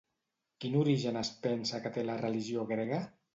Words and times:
Quin 0.63 0.77
origen 0.79 1.19
es 1.21 1.31
pensa 1.43 1.83
que 1.85 1.93
té 1.99 2.07
la 2.09 2.17
religió 2.23 2.65
grega? 2.73 3.05